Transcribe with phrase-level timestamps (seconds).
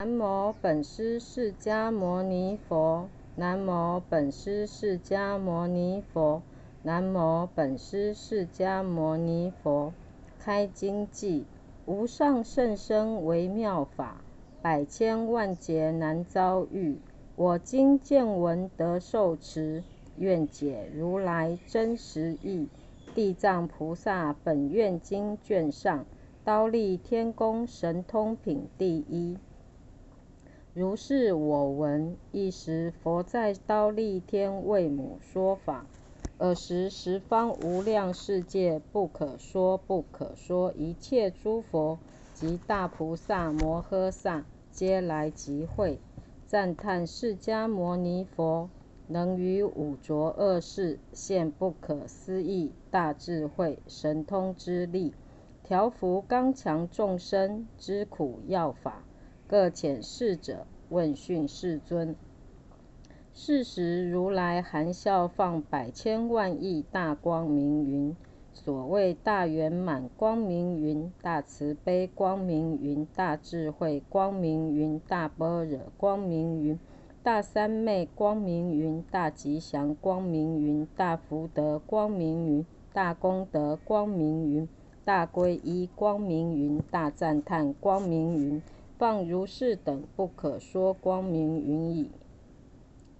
[0.00, 3.08] 南无本师释迦牟尼佛。
[3.34, 6.40] 南无本师释迦牟尼佛。
[6.84, 9.92] 南无本师释迦牟尼佛。
[10.38, 11.42] 开经偈：
[11.84, 14.22] 无上甚深微妙法，
[14.62, 17.00] 百千万劫难遭遇。
[17.34, 19.82] 我今见闻得受持，
[20.16, 22.68] 愿解如来真实义。
[23.16, 26.06] 地藏菩萨本愿经卷上，
[26.44, 29.36] 刀立天宫神通品第一。
[30.78, 32.16] 如是我闻。
[32.30, 35.84] 一时佛在刀立天为母说法，
[36.38, 41.98] 尔时十方无量世界不可说不可说一切诸佛
[42.32, 45.98] 及大菩萨摩诃萨皆来集会，
[46.46, 48.70] 赞叹释迦牟尼佛。
[49.08, 55.12] 能于五浊恶世现不可思议大智慧神通之力，
[55.64, 59.02] 调伏刚强众生之苦要法，
[59.48, 62.14] 各遣侍者问讯世尊。
[63.32, 68.14] 是时如来含笑放百千万亿大光明云，
[68.52, 76.78] 所谓大圆满光明云、大慈悲光明云、大智慧光明云、大般若光明云。
[77.22, 84.68] 大三昧光明云，大吉祥光明云，大福德光明云，大功德光明云，
[85.06, 88.62] 大皈依光明云，大赞叹光明云，
[88.98, 92.10] 放如是等不可说光明云矣。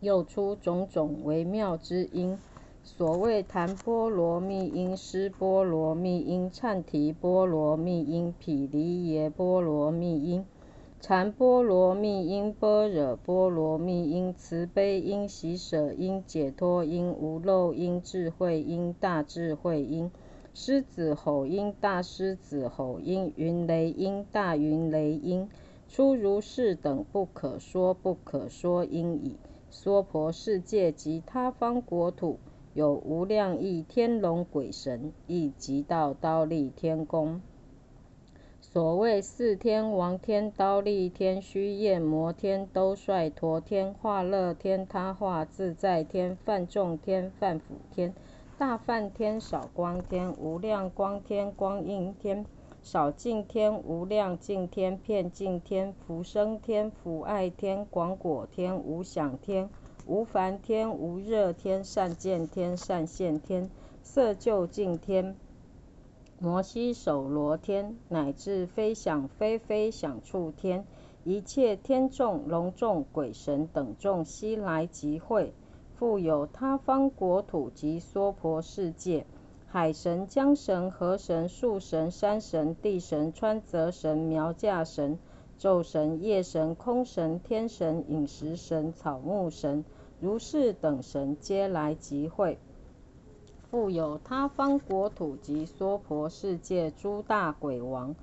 [0.01, 2.37] 又出种种微妙之音，
[2.83, 10.45] 所谓檀波罗蜜音、施波罗蜜音、忏提波罗蜜音、毗梨耶波罗蜜音。
[11.01, 20.11] 禅波罗蜜音、般若波罗蜜音、慈悲音、喜舍音、解脱音、无漏音、智慧音、大智慧音、
[20.55, 25.49] 狮子吼音、大狮子吼音、云雷音、大云雷音，
[25.89, 29.37] 出如是等不可说不可说因已。
[29.71, 32.39] 娑婆世界及他方国土，
[32.75, 37.41] 有无量亿天龙鬼神，亦即到刀立天宫。
[38.61, 48.15] 所谓四天王天、刀立天、须焰摩天、兜率陀天、化乐天、他化自在天、梵众天、梵辅天、
[48.59, 52.45] 大梵天、少光天、无量光天、光阴天、
[52.83, 59.69] 少净天、无量净天、遍净天、福生天、福爱天、广果天、无想天、
[60.07, 63.71] 无烦天、无热天、善见天、善现天、
[64.03, 65.37] 色就净天。
[66.39, 70.87] 摩西首罗天，乃至飞想非飞想处天，
[71.25, 75.53] 一切天众、龙众、鬼神等众悉来集会。
[75.97, 79.27] 复有他方国土及娑婆世界，
[79.71, 85.19] 海神、江神、河神、树神、山神、地神、川泽神、苗架神、
[85.61, 89.85] 昼神、夜神、空神、天神、饮食神、草木神，
[90.21, 92.59] 如是等神皆来集会。
[93.71, 98.15] 复有他方国土及娑婆世界诸大鬼王，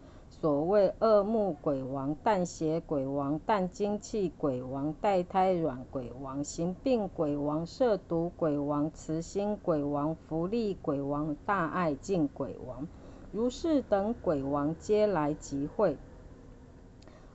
[0.46, 12.88] 所谓恶目鬼王、淡血鬼王、淡精气鬼王、带胎卵鬼王、行病鬼王、摄毒鬼王、慈心鬼王、福利鬼王、大爱敬鬼王，
[13.32, 15.98] 如是等鬼王皆来集会。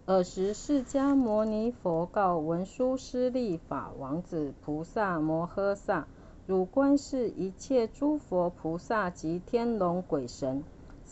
[0.06, 6.06] 尔时释迦牟尼佛告文殊师利法王子菩萨摩诃萨。
[6.46, 10.62] 汝观是一切诸佛菩萨及天龙鬼神，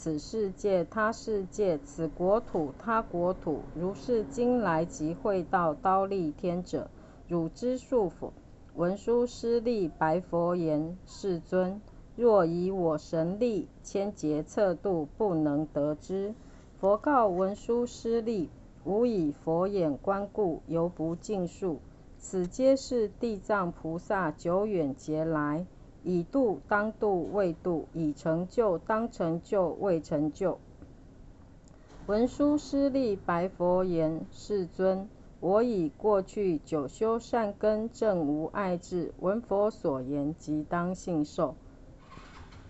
[0.01, 6.89] 此世界他世界，此国土他国土，如是今来集会到刀立天者，
[7.27, 8.33] 汝知数否？
[8.77, 11.81] 文殊师利白佛言：世尊，
[12.15, 16.33] 若以我神力千劫测度，不能得知。
[16.79, 18.51] 佛告文殊师利：
[18.85, 21.81] 吾以佛眼观故，犹不尽数。
[22.19, 25.67] 此皆是地藏菩萨久远劫来
[26.05, 30.59] 已度当度未度，已成就当成就未成就。
[32.07, 35.09] 文殊师利白佛言：世尊，
[35.41, 41.55] 我以过去久修善根，正无爱智，闻佛所言，即当信受。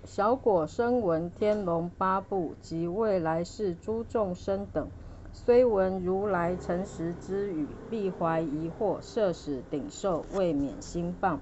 [0.04, 4.88] 小果声闻天龙八部及未来世诸众生等。
[5.32, 11.38] 虽闻如来诚实之语，必怀疑惑，摄使顶受，未免心谤。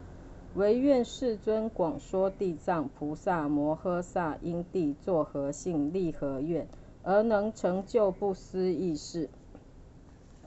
[0.56, 6.66] 唯愿世尊广说地藏菩萨摩诃萨因地作何性，立何愿，
[7.02, 9.28] 而能成就不思议事。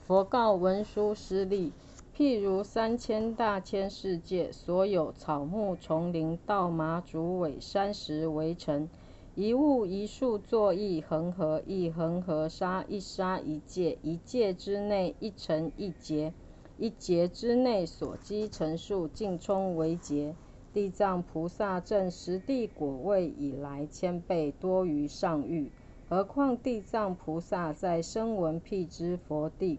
[0.08, 1.70] 佛告文殊师利：
[2.16, 8.88] 譬如三千大千世界，所有草木丛林、稻麻竹苇山石围城，
[9.36, 16.32] 一物一树作一恒河，一恒河沙一沙一界，一界之内一尘一劫，
[16.80, 20.34] 一劫之内所积成数尽充为劫。
[20.72, 25.70] 地藏菩萨证十地果位以来，千倍多于上欲。
[26.08, 29.78] 何况地藏菩萨在声闻辟支佛地，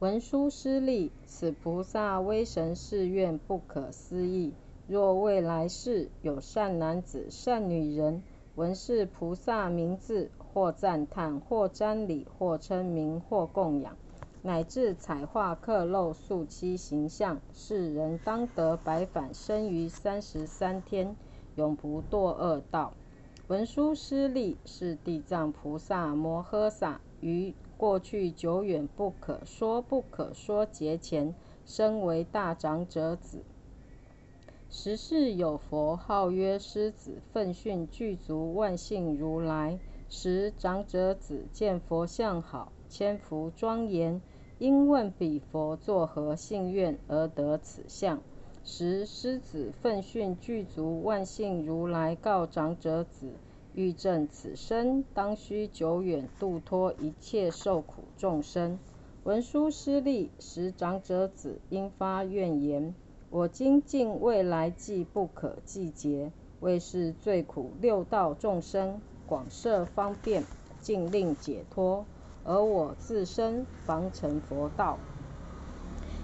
[0.00, 4.52] 文殊师利，此菩萨威神誓愿不可思议。
[4.88, 8.22] 若未来世有善男子、善女人，
[8.56, 13.96] 闻是菩萨名字，或赞叹，或瞻礼，或称名，或供养，
[14.46, 21.16] 乃至彩画刻镂塑漆形象，世人当得百返生于三十三天，
[21.56, 22.92] 永不堕恶道。
[23.46, 33.42] 文殊师利是地藏菩萨摩诃萨于过去久远不可说不可说劫前，身为大长者子。
[34.68, 39.78] 时世有佛号曰狮子，奋训具足万幸如来。
[40.10, 44.20] 时长者子见佛像好，千福庄严，
[44.58, 48.20] 因问彼佛作何信愿而得此相？
[48.64, 53.32] 时狮子奋训具足万幸如来告长者子：
[53.74, 58.78] 欲证此身，当须久远度脱一切受苦众生。
[59.24, 62.94] 文殊师利，时长者子因发愿言。
[63.30, 66.30] 我今尽未来际不可计劫，
[66.60, 70.44] 为是最苦六道众生广设方便，
[70.80, 72.06] 尽令解脱，
[72.44, 74.98] 而我自身方成佛道。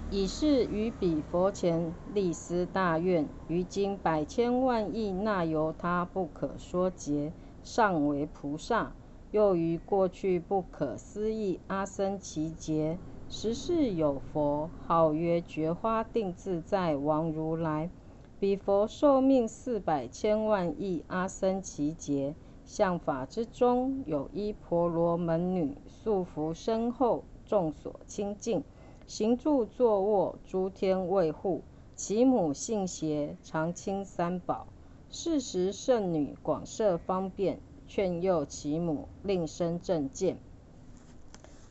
[0.09, 7.31] 以是于彼佛前立思大愿，于今百千万亿那由他不可说劫，
[7.63, 8.91] 尚为菩萨，
[9.31, 12.97] 又于过去不可思议阿僧祇劫。
[13.29, 17.89] 时世有佛，号曰觉花定自在王如来。
[18.37, 22.35] 彼佛寿命四百千万亿阿僧祇劫。
[22.65, 28.63] 相法之中，有一婆罗门女，素服身后，众所亲近，
[29.07, 31.61] 行住坐卧，诸天卫护。
[31.95, 34.67] 其母信邪，常亲三宝。
[35.09, 40.37] 是时圣女广设方便，劝诱其母，令生正见。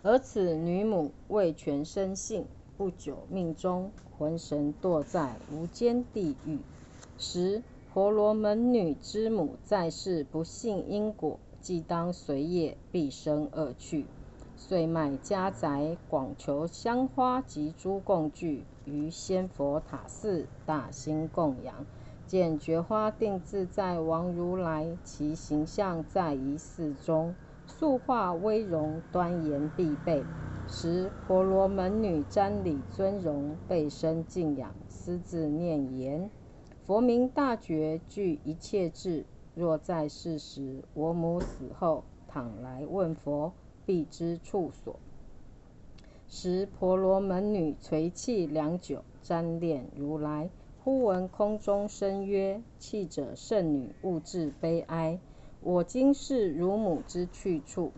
[0.02, 2.46] 而此女母未全生性，
[2.76, 6.58] 不久命终，魂神堕在无间地狱。
[7.18, 14.06] 十婆罗门女之母在世不信因果，即当随业，必生恶趣。
[14.54, 21.84] 遂卖家宅，广求香花及诸供具，于仙佛塔寺大兴供养。
[22.28, 27.34] 见觉花定自在王如来，其形象在一寺中。
[27.66, 30.22] 塑化威容，端严必备。
[30.68, 36.30] 时婆罗门女瞻礼尊容，备身敬仰，私自念言：
[36.90, 39.24] 佛名大觉，具一切智。
[39.54, 43.52] 若在世时，我母死后，倘来问佛，
[43.86, 44.98] 必知处所。
[46.26, 50.50] 时婆罗门女垂泣良久，瞻恋如来，
[50.82, 55.20] 忽闻空中声曰：“泣者圣女，勿自悲哀。”
[55.62, 57.92] 我今是汝母之去处。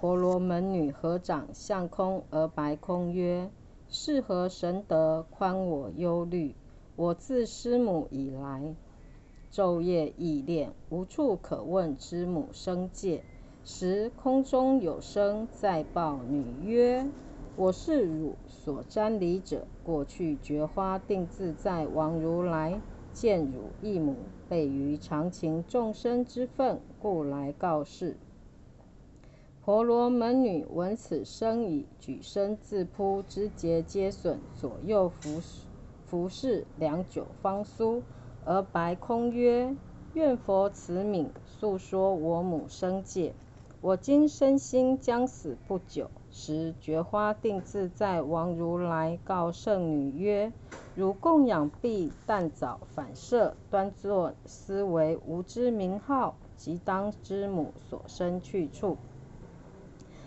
[0.00, 3.48] 婆罗门女合掌向空而白空曰
[3.88, 6.56] ：“是何神德宽我忧虑？
[7.02, 8.76] 我自师母以来，
[9.52, 13.24] 昼夜忆恋，无处可问之母生界。
[13.64, 17.04] 时空中有声在报女曰
[17.58, 22.80] ：‘我是汝所瞻礼者，过去觉花定自在王如来。’”
[23.12, 24.14] 见汝一母，
[24.48, 28.16] 备于常情众生之分，故来告示。
[29.64, 35.40] 婆罗门女闻此声已，举身自扑，肢节皆损，左右服
[36.12, 38.02] 服侍良久，方苏
[38.44, 39.74] 而白空曰
[40.12, 43.32] ：“愿佛慈悯，诉说我母生界。
[43.80, 50.52] 我今身心将死不久。”时觉花定自在王如来告圣女曰
[50.94, 58.98] ：“汝供养毕，但早反射，端坐思维无知名号，即当知母所生去处。”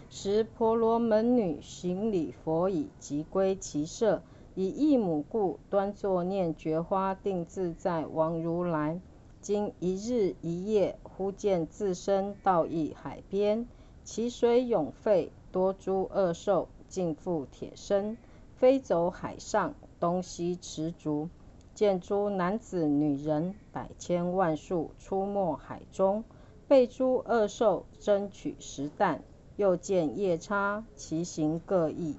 [0.10, 4.24] 时婆罗门女行礼佛已，即归其舍，
[4.56, 9.00] 以一母故，端坐念觉花定自在王如来。
[9.42, 13.68] 经一日一夜，忽见自身到一海边，
[14.04, 15.32] 其水涌沸。
[15.52, 18.18] 多诸恶兽尽覆铁身，
[18.58, 21.30] 飞走海上，东西驰逐。
[21.74, 26.26] 见诸男子女人百千万数出没海中，
[26.68, 29.22] 被诸恶兽争取食啖。
[29.56, 32.16] 又见夜叉，其形各异，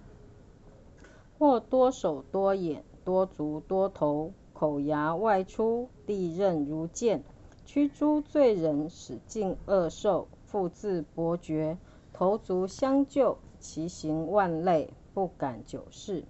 [1.39, 7.23] 或多手多眼多足多头，口牙外出，利刃如剑，
[7.65, 11.77] 驱诸罪人，使尽恶兽，复自伯爵，
[12.13, 16.25] 头足相救，其行万类，不敢久视。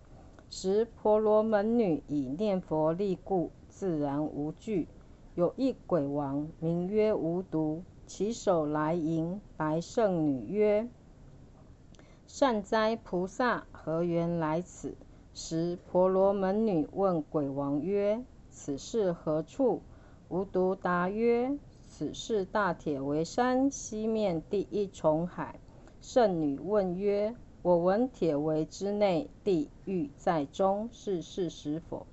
[0.51, 4.89] 时婆罗门女以念佛力故，自然无惧。
[5.35, 10.89] 有一鬼王，名曰无毒，其手来迎，白圣女曰
[12.27, 14.97] ：“善哉，菩萨，何缘来此？”
[15.33, 19.81] 时婆罗门女问鬼王曰：“此是何处？”
[20.29, 25.61] 无毒答曰：“此是大铁围山西面第一重海。”
[26.03, 32.09] 圣女问曰：“我闻铁围之内地狱在中，是事实否？”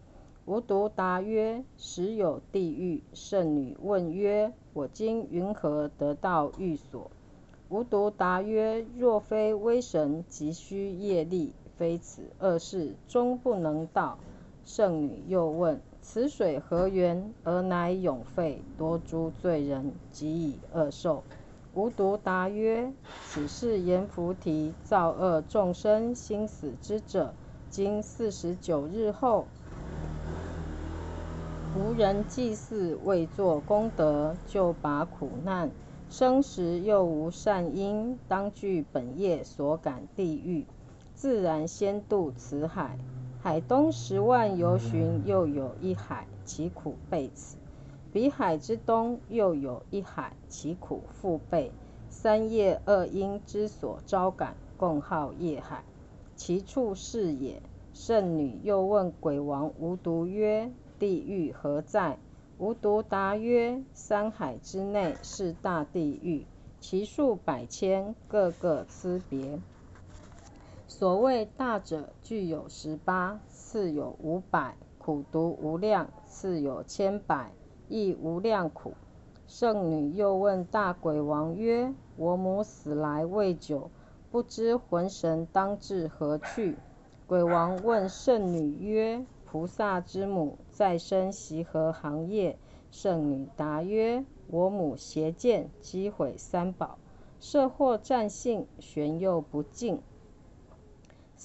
[0.45, 7.09] 无毒答曰：“实有地狱。”圣女问曰：“我今云何得到寓所？”
[7.69, 11.53] 无毒答曰：“若非威神，急需业力，
[11.83, 14.17] 非此恶世，终不能到。”
[14.63, 15.81] 圣女又问。
[16.01, 17.33] 此水何源？
[17.43, 21.23] 而乃永废，多诸罪人，及以恶受。
[21.73, 22.93] 无毒答曰：
[23.25, 27.33] 此是阎浮提造恶众生心死之者。
[27.69, 29.45] 今四十九日后，
[31.77, 35.69] 无人祭祀，未作功德，就把苦难。
[36.09, 40.65] 生时又无善因，当具本业所感地狱，
[41.23, 42.97] 自然先渡此海。
[43.41, 47.55] 海东十万由旬，又有一海，其苦备此；
[48.11, 51.71] 彼海之东，又有一海，其苦复备。
[52.09, 55.85] 三业恶因之所招感，共号业海。
[56.35, 57.61] 其处是也。
[57.93, 62.17] 圣女又问鬼王无毒曰：“地狱何在？”
[62.59, 66.45] 无毒答曰：“三海之内是大地狱，
[66.81, 69.61] 其数百千，各个差别。”
[71.03, 77.51] 所谓大者，具有十八；次有五百，苦毒无量；次有千百，
[77.89, 78.93] 亦无量苦。
[79.45, 83.91] 圣女又问大鬼王曰：“我母死来未久，
[84.31, 86.77] 不知魂神当至何去？”
[87.27, 92.57] 鬼王问圣女曰：“菩萨之母在生习何行业？”
[92.91, 96.97] 圣女答曰：“我母邪见，击毁三宝，
[97.41, 100.01] 设惑占性，玄佑不敬。”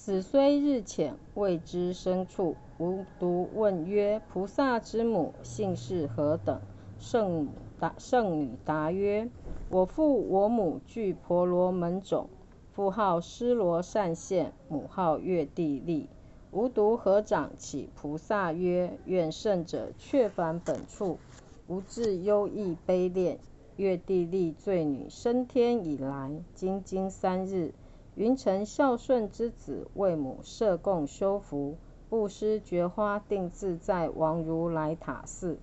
[0.01, 2.55] 死虽日浅，未知深处。
[2.77, 6.61] 无独问曰：“菩萨之母姓氏何等？”
[6.97, 7.47] 圣母
[7.81, 9.29] 答圣女答曰
[9.69, 12.29] ：“我父我母俱婆罗门种，
[12.71, 16.07] 父号施罗善现，母号月地利。
[16.51, 21.19] 无独合掌起菩萨曰：‘愿圣者却返本处，
[21.67, 23.37] 无自忧异悲恋。’
[23.75, 27.73] 月地利罪女升天以来，今经三日。”
[28.19, 31.77] 云成孝顺之子，为母设供修福，
[32.09, 35.57] 布施觉花，定自在王如来塔寺。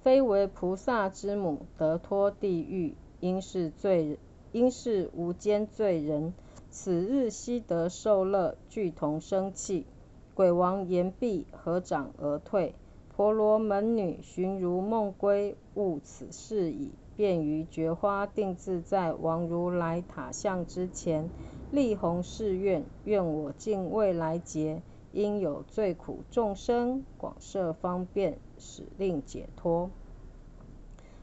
[0.00, 4.18] 非为菩萨之母，得脱地狱，应是罪，
[4.50, 6.34] 应是无间罪人。
[6.72, 9.86] 此日悉得受乐，俱同生气。
[10.34, 12.74] 鬼王言毕，合掌而退。
[13.14, 16.90] 婆罗门女寻如梦归，悟此事矣。
[17.16, 21.30] 便于觉花定自在王如来塔像之前，
[21.70, 29.90] 立弘誓愿：愿我尽未来劫，因有罪苦众生，广设方便，使令解脱。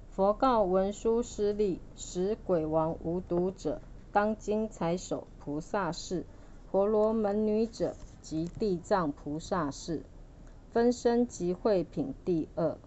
[0.10, 3.82] 佛告文殊师利：使鬼王无毒者，
[4.12, 6.24] 当今才守菩萨事；
[6.70, 10.04] 婆罗门女者，即地藏菩萨事。
[10.72, 12.78] 分身集会品第二。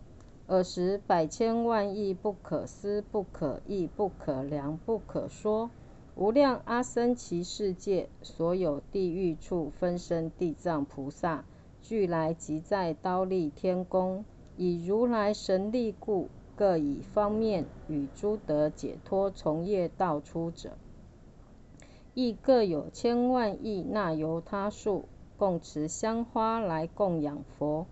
[0.47, 5.71] 尔时，百千万亿不可思、不可议、不可量、不可说，
[6.17, 11.47] 无量阿僧祇世界所有地狱处分身地藏菩萨，
[11.81, 14.27] 俱来集在刀立天宫，
[14.59, 20.77] 以如来神力故，各以方面与诸得解脱从业道出者，
[22.13, 25.07] 亦各有千万亿那由他数，
[25.39, 27.87] 共持香花来供养佛。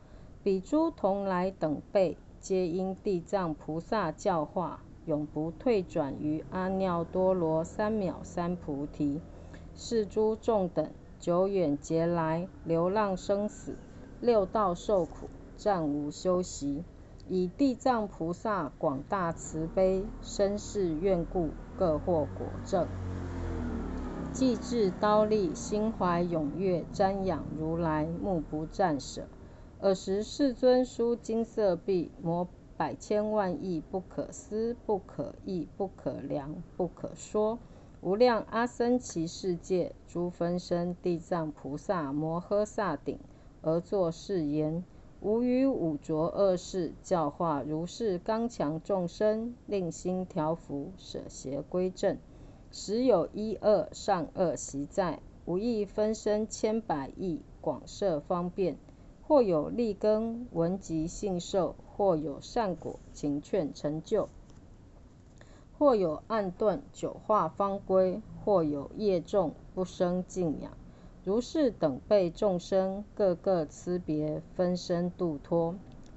[0.44, 2.16] 比诸同来等辈。
[2.42, 9.20] 皆因地藏菩萨教化，永不退转于阿耨多罗三藐三菩提。
[9.76, 13.76] 是诸众等久远劫来流浪生死，
[14.20, 16.82] 六道受苦，暂无休息。
[17.28, 22.88] 以地藏菩萨广大慈悲，深世愿故，各获果证。
[24.32, 29.28] 既至刀立，心怀踊跃，瞻仰如来，目不暂舍。
[29.82, 32.46] 尔时世尊书金色臂，摩
[32.76, 37.58] 百千万亿不可思、不可议、不可量、不可说，
[38.00, 43.18] 无量阿僧祇世界诸分身地藏菩萨摩诃萨顶，
[43.60, 44.84] 而作是言：
[45.20, 52.18] 吾于五浊恶世教化如是刚强众生，令心调伏，舍邪归正。
[52.70, 58.78] 时有一恶善恶习在，无益分身千百亿，广设方便。
[59.32, 64.28] 或有利根闻及信受，或有善果勤劝成就，
[65.78, 70.72] 或有暗钝久化方归，或有业重不生敬仰。
[71.24, 75.76] 如是等辈众生，各个差别分身度脱，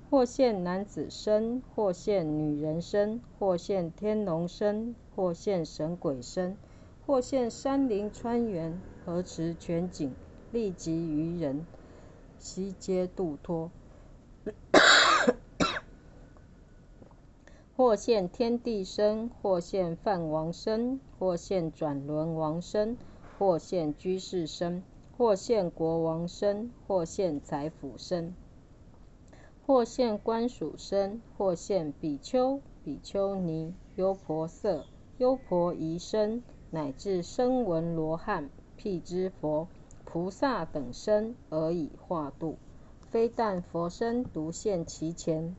[0.10, 6.58] 或现男子身，或现女人身，或现天龙身，或现神鬼身，
[7.08, 10.14] 或现山林川原，何持全景，
[10.52, 11.66] 利及于人，
[12.46, 13.72] 悉皆度脱。
[17.76, 22.96] 或现天地身，或现梵王身，或现转轮王身，
[23.40, 24.84] 或现居士身。
[25.18, 28.36] 或现国王身，或现宰辅身，
[29.66, 34.84] 或现官属身，或现比丘、比丘尼、优婆塞、
[35.18, 39.70] 优婆夷身，乃至声闻罗汉、辟支佛、
[40.16, 42.56] 菩萨等身，而以化度。
[43.12, 45.58] 非但佛身独现其前，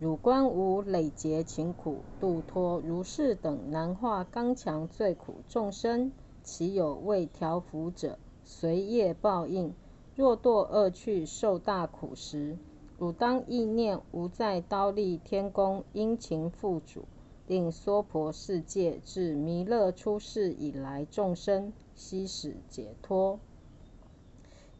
[0.00, 6.10] 汝观无累劫勤苦，度脱如是等难化刚强最苦众生。
[6.42, 9.74] 其有未调伏者，随业报应。
[10.16, 12.58] 若堕恶趣，受大苦时，
[12.98, 17.04] 汝当意念：吾在刀立天宫，殷勤付主，
[17.46, 23.38] 令娑婆世界至弥勒出世以来众生悉使解脱，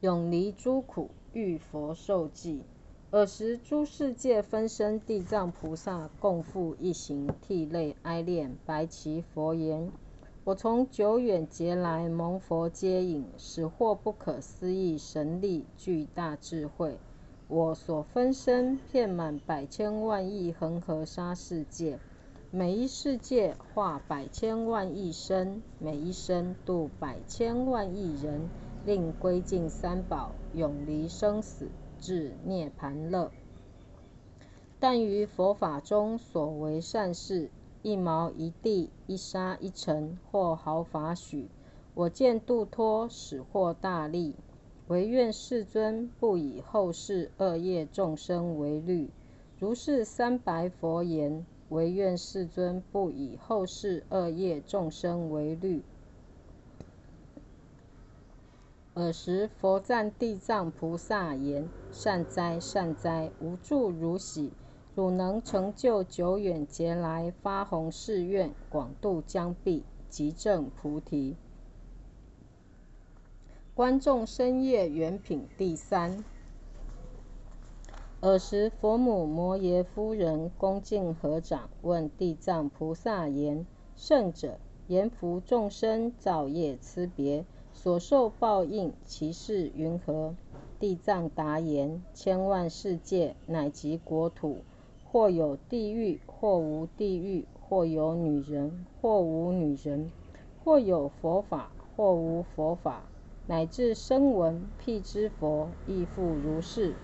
[0.00, 2.62] 永离诸苦，遇佛受记。
[3.10, 9.92] 尔时诸世界分身地藏菩萨，共赴一行，涕泪哀恋，白其佛言。
[10.44, 16.96] 我从久远劫来蒙佛接引，使获不可思议神力、巨大智慧。
[17.48, 21.98] 我所分身遍满百千万亿恒河沙世界，
[22.52, 28.50] 每一世界化百千万亿生，每一生度百千万亿人，
[28.84, 31.68] 令归尽三宝，永离生死，
[32.00, 33.30] 至涅盘乐。
[34.80, 37.50] 但于佛法中所为善事。
[37.82, 41.48] 一毛一地，一沙一尘，或毫发许，
[41.94, 44.34] 我见度脱，使获大利。
[44.88, 49.08] 唯愿世尊不以后世恶业众生为虑。
[49.58, 55.82] 如是三白佛言：唯愿世尊不以后世恶业众生为虑。
[58.94, 64.52] 尔时佛赞地藏菩萨言：善哉，善哉，无住如喜。
[64.96, 71.36] 汝能成就久远劫来发弘誓愿，广度疆壁，即证菩提。
[73.72, 76.24] 观众生业缘品第三。
[78.22, 90.36] 尔时佛母摩耶夫人恭敬合掌，问地藏菩萨言：“圣者，言福众生造业差别，所受报应，其事云何？”
[90.78, 94.58] 地藏答言：“千万世界，乃及国土。”
[95.10, 100.10] 或有地狱，或无地狱；或有女人，或无女人；
[100.62, 103.08] 或有佛法，或无佛法，
[103.46, 106.94] 乃至声闻、辟支佛，亦复如是。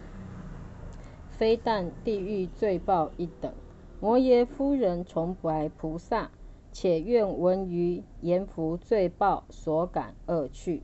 [1.39, 3.53] 非但地狱罪报一等。
[4.01, 6.31] 摩耶夫人崇白菩萨，
[6.73, 10.83] 且愿闻于阎浮罪报所感恶趣。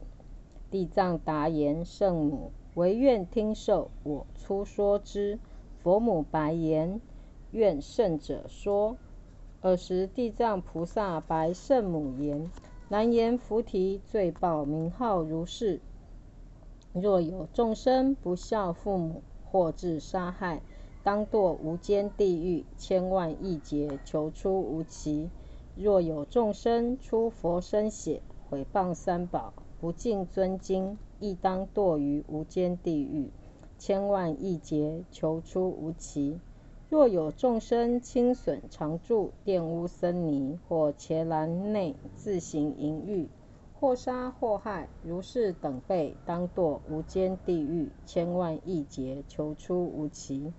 [0.70, 5.38] 地藏答言：圣母，唯愿听受我初说之。
[5.82, 7.00] 佛母白言。
[7.50, 8.96] 愿圣者说。
[9.60, 12.50] 尔时地藏菩萨白圣母言
[12.88, 15.80] ：“难言菩提罪报名号如是。
[16.92, 20.62] 若有众生不孝父母，或致杀害，
[21.04, 25.28] 当堕无间地狱千万亿劫，求出无期。
[25.76, 33.28] 若有众生出佛身血，毁谤三宝，不敬尊经，亦当堕于无间地狱
[33.78, 36.40] 千万亿劫，求出无期。”
[36.88, 43.28] 若有众生轻损常住，玷污僧尼，或伽蓝内自行淫欲，
[43.82, 50.52] 或杀或害，如是等辈，当堕无间地狱千万亿劫，求出无期。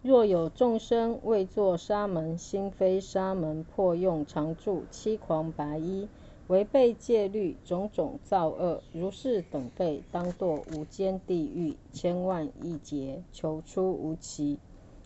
[0.00, 6.08] 若有众生为作沙门，心非沙门，破用常住，欺狂白衣，
[6.46, 14.56] 违背戒律，种种造恶，如是等辈，当堕无间地狱千万亿劫，求出无期。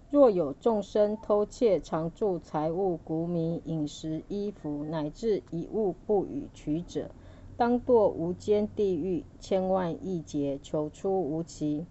[0.08, 7.10] 若有众生偷窃常住财物、谷米、饮食、衣服，乃至一物不与取者，
[7.56, 11.86] 当堕无间地狱千万亿劫，求出无期。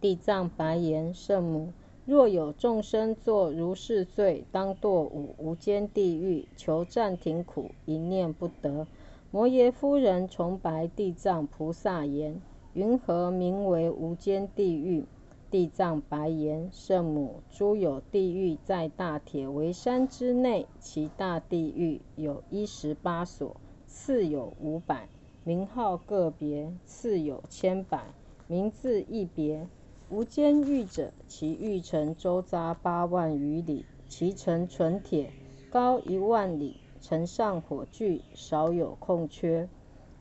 [0.00, 1.72] 地藏白言：“圣母，
[2.04, 8.86] 若有众生作如是罪，当堕五无间地狱，求暂停苦，一念不得。”
[9.32, 12.40] 摩耶夫人崇白地藏菩萨言
[12.74, 15.06] ：“云何名为无间地狱？”
[15.50, 25.08] 地藏白言：“圣母，诸有地狱在大铁围山之内，其大地狱有一十八所，次有五百，
[25.44, 28.04] 名号个别；次有千百，
[28.46, 29.68] 名字一别。”
[30.10, 35.32] 无间狱者，其狱城周匝八万余里，其城纯铁，
[35.70, 39.68] 高一万里，城上火炬，少有空缺。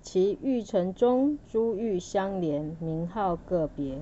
[0.02, 4.00] 其狱城中诸狱相连，名号个别。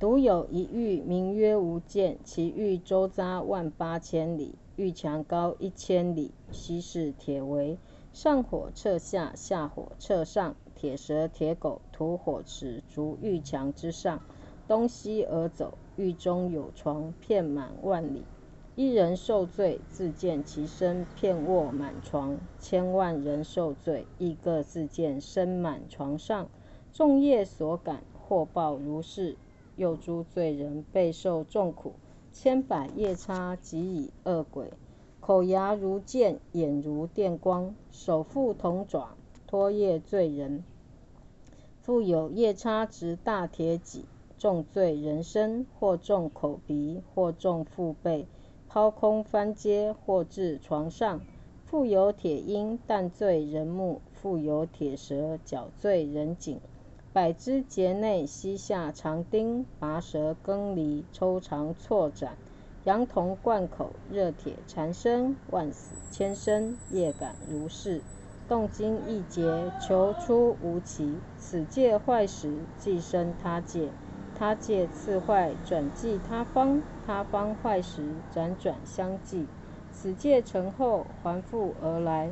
[0.00, 7.76] 独有一狱，名曰无间，其狱周匝万八千里，狱墙高一千里，悉是铁围，
[8.12, 10.54] 上火彻下，下火彻上。
[10.76, 14.22] 铁蛇、铁狗吐火池，逐狱墙之上，
[14.68, 15.76] 东西而走。
[15.96, 18.22] 狱中有床，遍满万里。
[18.76, 26.48] 一人受罪，自见其身片卧满床；千万人受罪，亦各自见身满床上。
[26.92, 29.36] 众业所感，祸报如是。
[29.78, 31.94] 又诸罪人备受重苦，
[32.34, 34.70] 千百夜叉即以恶鬼，
[35.20, 39.16] 口牙如剑，眼如电光，手负铜爪。
[39.46, 40.62] 拖曳罪人，
[41.80, 44.04] 复有夜叉执大铁戟，
[44.36, 48.26] 重罪人身，或重口鼻，或重腹背，
[48.68, 51.20] 抛空翻阶，或至床上；
[51.64, 56.60] 复有铁鹰弹罪人目，复有铁蛇绞罪人颈。
[57.10, 62.36] 百枝节内膝下长钉，拔舌更离，抽肠错斩，
[62.84, 68.02] 羊铜贯口，热铁缠身，万死千生，业感如是。
[68.46, 71.16] 动经一劫，求出无期。
[71.38, 73.88] 此界坏时，即生他界；
[74.34, 78.02] 他界次坏，转继他方；他方坏时，
[78.34, 79.46] 辗转相继。
[79.90, 82.30] 此界成后，还复而来。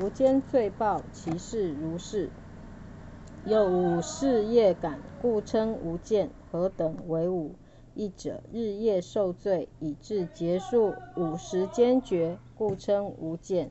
[0.00, 2.30] 无间罪报，其事如是。
[3.44, 6.30] 有五事业感，故称无间。
[6.52, 7.56] 何等为五？
[7.92, 13.68] 一者，日夜受罪，以致结束五时间绝，故称无间。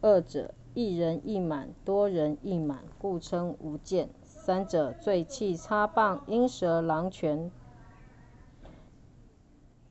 [0.00, 4.08] 二者，一人一满，多人一满，故称无间。
[4.24, 7.52] 三者，罪气插棒，鹰蛇狼拳，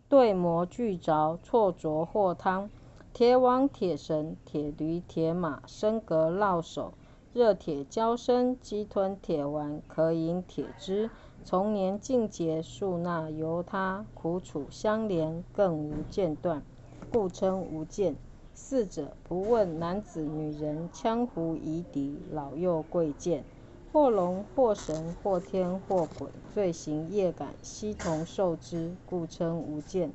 [0.09, 2.69] 对魔俱着，错着或汤。
[3.13, 6.93] 铁网铁绳，铁驴铁马，身格烙手，
[7.33, 11.09] 热铁交身，鸡吞铁丸，可饮铁汁。
[11.45, 16.61] 从年尽节，数纳由他，苦楚相连，更无间断，
[17.09, 18.17] 故称无间。
[18.53, 23.45] 四者不问男子女人，羌胡夷狄，老幼贵贱，
[23.93, 30.11] 或龙或神，或天或鬼，罪行业感，悉同受之，故称无间。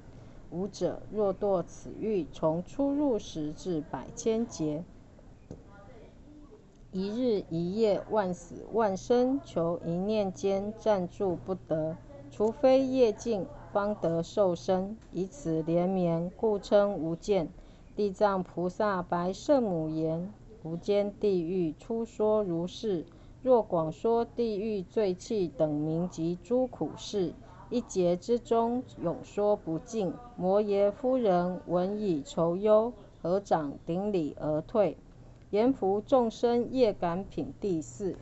[0.51, 4.85] 五者若堕此狱，从出入时至百千劫，
[6.97, 11.95] 一日一夜，万死万生，求一念间暂住不得，
[12.31, 14.97] 除非业尽，方得受生。
[15.13, 17.51] 以此连绵，故称无间。
[17.95, 20.33] 地藏菩萨白圣母言
[20.65, 23.05] ：“无间地狱初说如是。
[23.43, 27.35] 若广说地狱罪气等名及诸苦事，
[27.69, 34.97] 一劫之中永说不尽。”摩耶夫人闻以愁忧，合掌顶礼而退。
[35.51, 38.17] 阎浮众生业感品第四。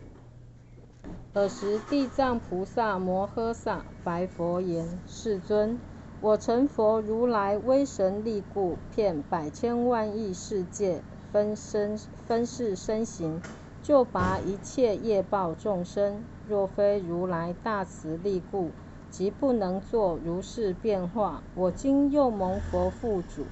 [1.32, 5.78] 尔时地藏菩萨摩诃萨白佛言：“世尊。”
[6.20, 11.00] 我成佛如来威神力故，遍百千万亿世界，
[11.32, 13.40] 分身分世身形，
[13.82, 16.22] 救拔一切业报众生。
[16.46, 18.70] 若非如来大慈力故，
[19.10, 21.42] 即不能作如是变化。
[21.54, 23.44] 我今又蒙佛父主，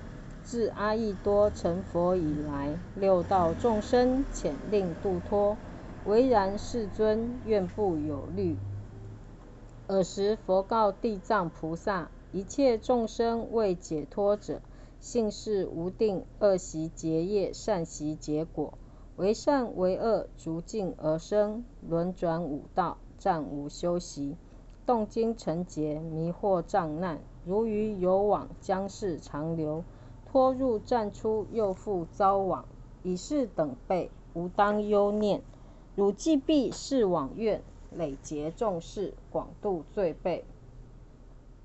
[0.52, 5.56] 自阿逸多成佛以来，六道众生遣令度脱。
[6.04, 8.54] 唯然，世尊，愿不有虑。
[9.86, 12.10] 尔时佛告地藏菩萨。
[12.32, 14.60] 一切众生未解脱者，
[15.00, 18.74] 性事无定，恶习结业，善习结果。
[19.16, 24.36] 为善为恶，逐境而生，轮转五道，暂无休息。
[24.84, 29.82] 动经成劫，迷惑障难，如鱼游网，将世长流。
[30.32, 32.64] 颇入战出，又复遭网，
[33.02, 35.42] 以是等辈，无当忧念。
[35.94, 37.62] 汝既毕是往愿，
[37.94, 40.46] 累劫众事，广度罪辈。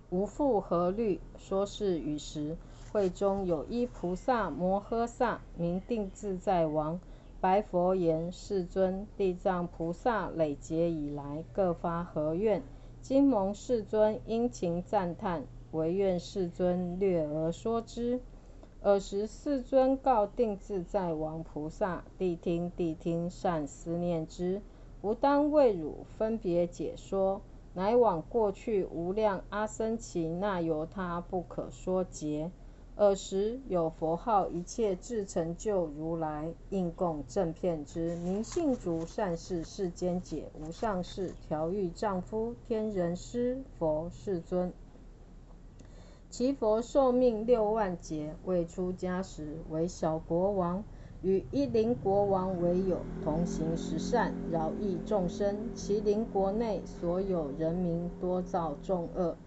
[0.09, 1.21] 无复何虑？
[1.37, 2.57] 说是语时，
[2.91, 6.99] 会中有一菩萨摩诃萨，名定自在王，
[7.39, 12.61] 白佛言：“世尊，地藏菩萨累劫以来，各发何愿？
[13.01, 18.19] 今蒙世尊殷勤赞叹，唯愿世尊略而说之。
[18.87, 24.61] 尔时世尊告定自在王菩萨：“谛听，谛听，善思念之。
[25.01, 27.41] 吾当为汝分别解说，
[27.73, 32.49] 乃往过去无量阿僧祇那由他不可说劫。
[32.95, 44.71] 尔时有佛号一切智成就如来应供正遍之，名信足善事世间解无上士调御丈夫天人师佛世尊。
[46.29, 50.83] 其佛寿命六万劫，未出家时为小国王，
[51.21, 55.55] 与一邻国王为友，同行十善，饶益众生。
[55.73, 59.37] 其邻国内所有人民多造众恶。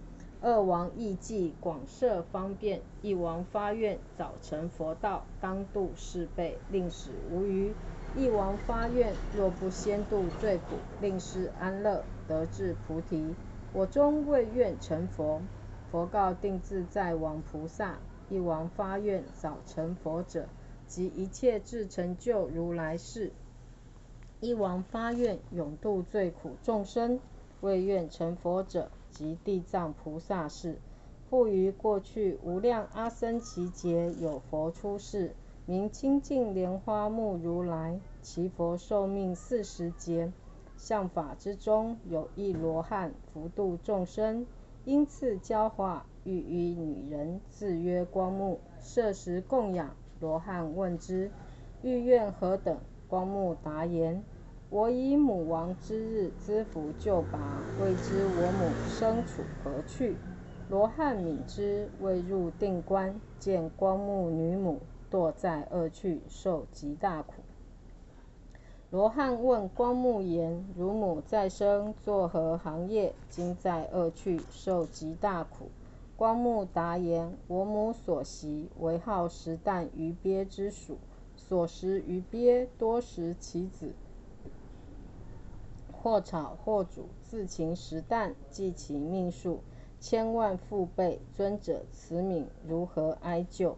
[0.41, 7.75] 二王亦计广设方便，一王发愿早成佛道，当度世辈，令使无余。
[8.17, 13.35] 一王发愿，若不先度罪苦，令师安乐，得至菩提。
[13.75, 15.43] 我终未愿成佛。
[15.91, 17.99] 佛告定自在王菩萨：
[18.29, 20.49] 一王发愿早成佛者，
[20.87, 23.33] 即一切智成就如来世。
[24.41, 27.21] 一王发愿永度最苦众生，
[27.61, 28.91] 未愿成佛者。
[29.11, 30.79] 及地藏菩萨事，
[31.29, 35.35] 复于过去无量阿僧祇劫有佛出世，
[35.67, 37.99] 名清净莲花目如来。
[38.23, 40.33] 其佛寿命四十劫，
[40.77, 44.47] 相法之中有一罗汉，福度众生，
[44.85, 49.95] 因次教化，欲于女人，自曰光目，设时供养。
[50.21, 51.31] 罗汉问之，
[51.83, 52.79] 欲愿何等？
[53.09, 54.23] 光目答言。
[54.71, 60.17] 我以母亡之日资福救拔，未知我母生处何去？
[60.69, 67.40] 罗汉敏之，未入定观，见光目女母堕在恶趣，受极大苦。
[68.91, 73.15] 罗汉问光目言：汝母再生作何行业？
[73.29, 75.69] 今在恶趣，受极大苦。
[76.17, 80.99] 光目答言：我母所习为好食啖鱼鳖之属，
[81.37, 83.93] 所食鱼鳖多食其子。
[85.93, 89.61] 或炒或煮，自勤食啖，记其命数，
[90.01, 91.21] 千万父辈。
[91.37, 93.77] 尊者慈悯，如何哀救？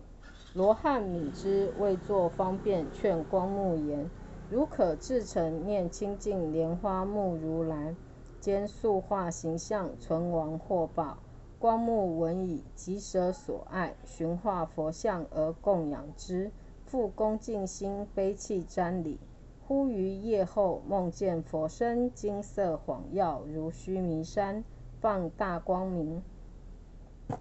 [0.55, 4.11] 罗汉悯之，为作方便，劝光目言：
[4.53, 7.97] 如可至诚念清净莲花目如来，
[8.39, 11.17] 兼塑化形象，存亡获报。
[11.59, 16.51] 光目闻已，即舍所爱，寻化佛像而供养之，
[16.85, 19.19] 复恭敬心悲泣瞻礼。
[19.67, 24.63] 忽于夜后梦见佛身金色晃耀，如须弥山，
[25.01, 26.23] 放大光明，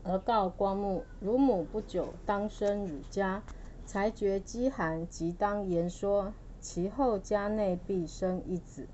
[0.04, 3.43] 而告光目：汝母不久当生汝家，
[3.86, 6.32] 才觉饥寒，即当言说。
[6.62, 8.88] 其后家内必生一子，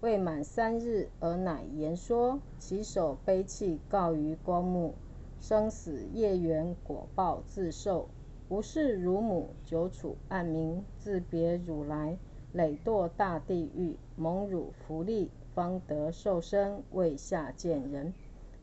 [0.00, 2.40] 未满三日，而乃言说。
[2.58, 4.94] 其手悲泣，告于光目：
[5.38, 8.08] 生死业缘果报自受，
[8.48, 12.18] 无事汝母，久处暗冥，自别汝来。
[12.52, 18.14] 累堕大地狱，蒙汝福利，方得受生，未下见人。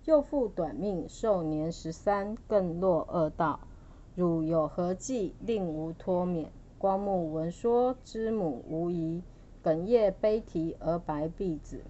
[0.05, 3.59] 又复短命，寿年十三，更落恶道。
[4.15, 6.51] 汝有何计，令吾脱免？
[6.79, 9.23] 光目闻说，知母无疑，
[9.63, 11.81] 哽咽悲啼，而白婢子：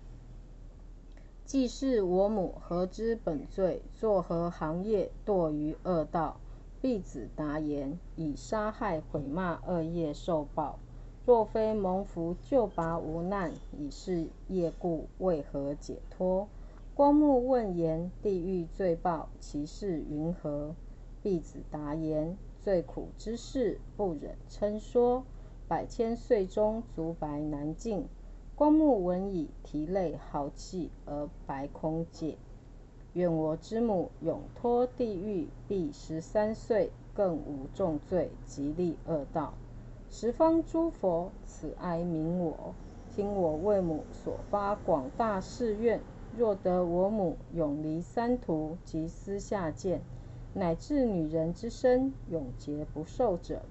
[1.44, 3.82] 既是我母，何知本罪？
[3.94, 6.38] 作何行业，堕于恶道？
[6.80, 10.80] 婢子答言：以杀害毁骂恶业受报。
[11.26, 16.48] 若非蒙福救拔无难，已是业故，为何解脱？
[16.96, 20.74] 光目问言：地狱罪报，其事云何？
[21.22, 25.24] 弟子答言：最苦之事，不忍称说。
[25.70, 28.10] 百千岁中，足白难尽。
[28.56, 32.38] 光目闻已，涕泪豪泣，而白空解：
[33.14, 39.54] 愿我之母永脱地狱，必十三岁，更无重罪，极利恶道。
[40.12, 42.76] 十方诸佛慈哀悯我，
[43.16, 46.02] 听我为母所发广大誓愿：
[46.36, 50.02] 若得我母永离三途及私下见，
[50.58, 53.62] 乃至女人之身永劫不受者，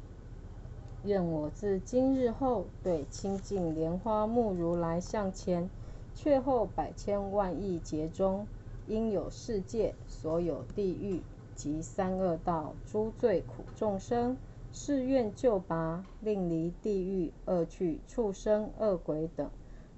[1.02, 5.68] 愿我自今日后对清净莲花目如来向前，
[6.14, 8.46] 却后百千万亿劫中，
[8.86, 11.22] 应有世界所有地狱
[11.56, 14.36] 及三恶道诸罪苦众生。
[14.72, 19.50] 誓愿救拔，令离地狱恶趣、畜生、恶鬼等，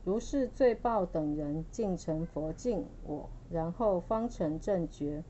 [0.05, 5.23] 如是罪报等人，尽成佛境，我然后方成正觉。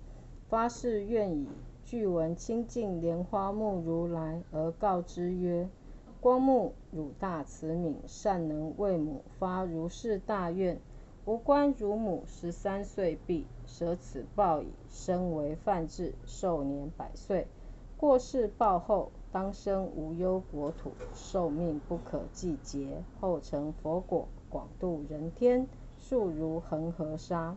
[0.49, 1.47] 发誓愿以
[1.85, 5.69] 具闻清净莲花目如来，而告之曰：
[6.23, 10.81] 光目，汝大慈悯，善能为母发如是大愿。
[11.27, 17.47] 吾观汝母十三岁毕，舍此报矣，身为范志，寿年百岁。
[17.99, 23.03] 过世报后，当生无忧国土，寿命不可计劫。
[23.21, 27.55] 后成佛果，广度人天，数如恒河沙。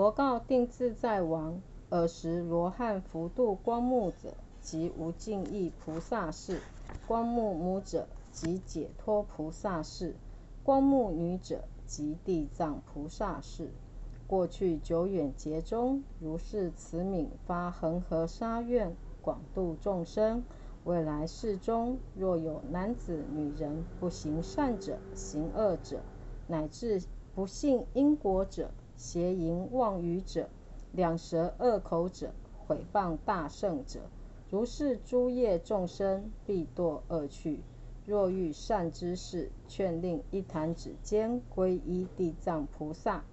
[0.00, 1.60] 佛告定自在王：
[1.90, 4.32] 尔时罗汉福度光目者，
[4.62, 6.54] 即无尽意菩萨事；
[7.06, 10.14] 光目母者，即解脱菩萨事；
[10.64, 13.70] 光目女者，即地藏菩萨事。
[14.26, 20.42] 过去久远劫中，如是慈悯发恒河沙愿，广度众生。
[20.84, 26.00] 未来世中，若有男子、女人不行善者，行恶者，
[26.46, 27.02] 乃至
[27.34, 30.50] 不信因果者，邪淫妄语者，
[30.92, 32.34] 两舌恶口者，
[32.66, 34.00] 毁谤大圣者，
[34.50, 37.60] 如是诸业众生，必堕恶趣。
[38.04, 43.24] 若遇善知识，劝令一弹指间皈依地藏菩萨，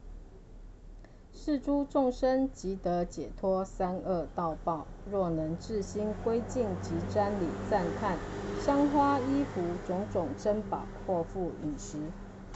[1.34, 4.88] 是诸众生即得解脱三恶道报。
[5.12, 8.18] 若能至心归敬及瞻礼赞叹
[8.62, 11.98] 香花衣服种种珍宝或复饮食，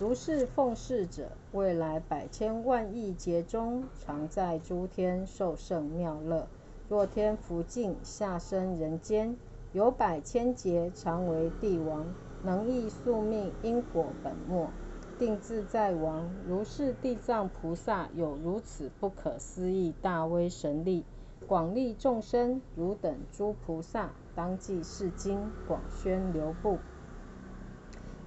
[0.02, 6.48] 如是奉事者，未来百千万亿劫中，常在诸天受胜妙乐。
[6.90, 9.38] 若天福尽，下生人间。
[9.74, 12.04] 有百千劫，常为帝王，
[12.42, 14.72] 能益宿命因果本末，
[15.20, 16.28] 定自在王。
[16.48, 21.06] 如是地藏菩萨有如此不可思议大威神力，
[21.46, 22.60] 广利众生。
[22.76, 26.80] 汝等诸菩萨，当记是经，广宣流布。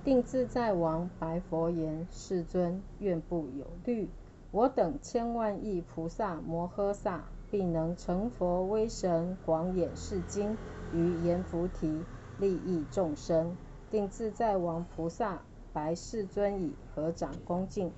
[0.04, 4.10] 定自在王白佛言：世尊，愿不有虑。
[4.50, 10.58] 我等千万亿菩萨摩诃萨，必能成佛威神，广演是经。
[10.92, 12.02] 于阎浮提
[12.38, 13.56] 利益众生，
[13.90, 15.40] 定自在王菩萨
[15.72, 17.90] 白世尊以合掌恭敬，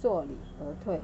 [0.00, 1.02] 作礼而退。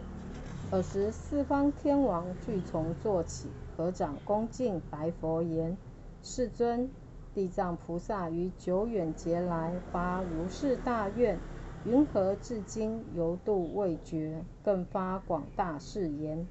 [0.71, 5.77] 尔时四方天王俱从坐起，合掌恭敬，白佛言
[6.25, 6.91] ：“世尊，
[7.37, 11.39] 地藏菩萨于久远劫来发如是大愿，
[11.85, 14.43] 云何至今犹度未绝？
[14.65, 16.47] 更发广大誓言，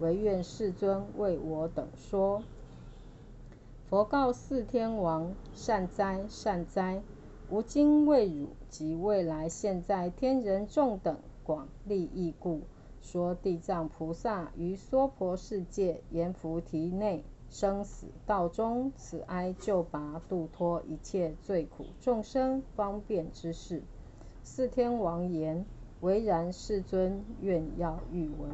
[0.00, 2.42] 唯愿世尊为我等说。”
[3.88, 7.00] 佛告四天王：善哉，善哉！
[7.48, 12.62] 吾今为汝及未来现在天人众等广利益故，
[13.00, 17.22] 说地藏菩萨于娑婆世界阎浮提内
[17.54, 23.84] 生死道中此哀救拔度脱一切罪苦众生方便之事。
[24.42, 25.64] 四天王言：
[26.00, 28.50] 唯然，世尊，愿要欲闻。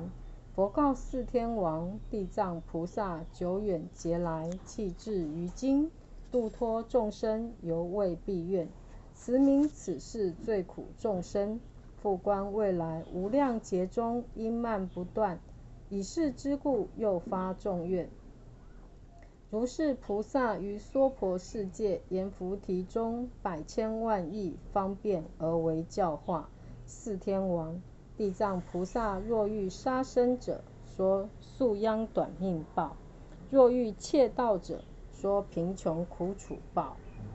[0.55, 5.91] 佛告四天王：地藏菩萨久远劫来，弃智于今，
[6.31, 8.69] 度脱众生，犹未毕愿。
[9.15, 11.59] 慈名此事最苦众生，
[12.03, 15.41] 复观未来无量劫中，因慢不断，
[15.89, 18.11] 以是之故，又发众愿。
[19.51, 26.49] 如是菩萨于娑婆世界阎浮提中，百千万亿方便而为教化。
[26.87, 27.83] 四天王。
[28.17, 32.95] 地藏菩萨若欲杀生者，说宿殃短命报；
[33.51, 36.95] 若欲窃盗者，说贫穷苦楚报；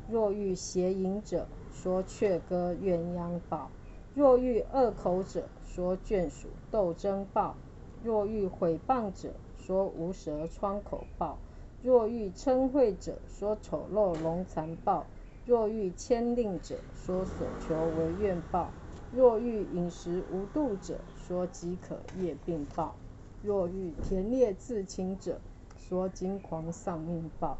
[0.09, 3.67] 若欲邪淫者，说雀歌鸳鸯报；
[4.13, 7.55] 若欲恶口者，说眷属斗争报；
[8.03, 11.39] 若欲毁谤者，说无舌疮口报；
[11.85, 15.05] 若欲嗔恚者，说丑陋龙残报；
[15.45, 18.71] 若欲牵令者，说所求为愿报。
[19.13, 22.95] 若欲饮食无度者，说饥渴夜病报；
[23.43, 25.39] 若欲田猎自轻者，
[25.77, 27.57] 说惊狂丧命报；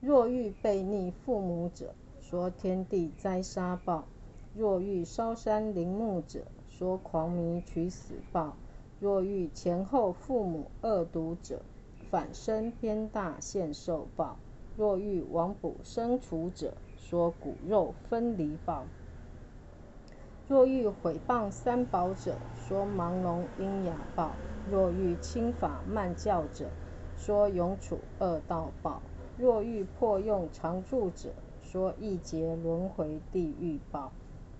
[0.00, 4.04] 若欲背逆父母者，说天地灾杀报；
[4.54, 8.54] 若欲烧山林木者，说狂迷取死报；
[9.00, 11.60] 若欲前后父母恶毒者，
[12.10, 14.36] 反身偏大现受报；
[14.76, 18.84] 若欲往补生除者，说骨肉分离报。
[20.48, 22.36] 若欲毁谤三宝者，
[22.68, 24.30] 说盲聋喑哑报；
[24.70, 26.66] 若欲轻法慢教者，
[27.16, 29.00] 说永处恶道报；
[29.36, 31.30] 若欲破用常住者，
[31.62, 34.10] 说一劫轮回地狱报；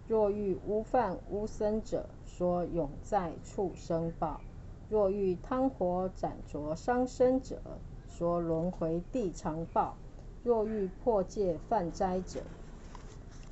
[0.09, 4.41] 若欲污犯污僧者，说永在畜生报；
[4.89, 7.61] 若欲贪火斩灼伤身者，
[8.09, 9.97] 说轮回地常报；
[10.45, 12.41] 若欲破戒犯斋者，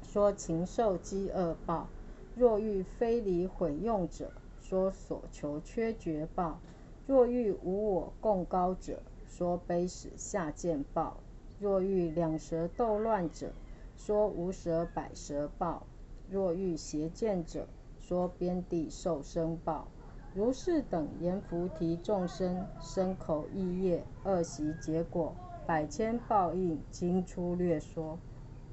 [0.04, 1.88] 说禽兽饥饿报。
[2.36, 4.30] 若欲非礼毁用者，
[4.60, 6.58] 说所求缺绝报；
[7.06, 11.16] 若欲无我共高者，说卑使下贱报；
[11.60, 13.52] 若欲两舌斗乱者，
[13.96, 15.82] 说无舌百舌报；
[16.30, 17.66] 若遇邪见者，
[18.00, 19.88] 说边地受生报。
[20.34, 25.32] 如是等阎浮提众生，身口意业恶习结果，
[25.64, 28.18] 百千报应，经出略说。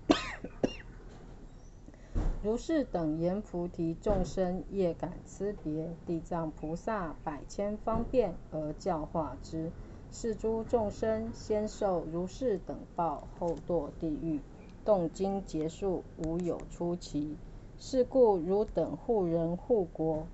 [2.42, 9.72] 如是等阎浮提众生业感差别，地藏菩萨百千方便而教化之。
[10.12, 14.40] 是诸众生先受如是等报，后堕地狱。
[14.84, 17.38] 动经结束，无有出期。
[17.78, 20.26] 是故汝等护人护国，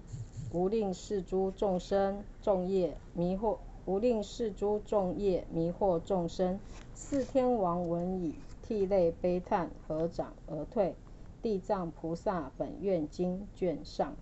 [0.52, 6.60] 无令是诸众生众业迷惑，无令是诸众业迷惑众生。
[6.94, 10.96] 四天王闻已，涕泪悲叹，合掌而退。
[11.42, 14.16] 地藏菩萨本愿经卷上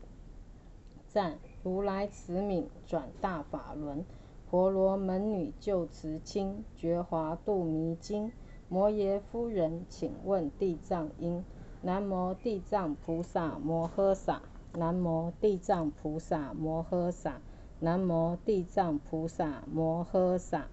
[1.08, 4.04] 赞：如来慈悯转大法轮，
[4.50, 8.32] 婆罗门女救慈亲，觉华度迷津。
[8.68, 11.46] 摩耶夫人，请问地藏因？
[11.82, 14.42] 南无地藏菩萨摩诃萨，
[14.78, 17.42] 南无地藏菩萨摩诃萨，
[17.80, 20.68] 南无地藏菩萨摩诃萨。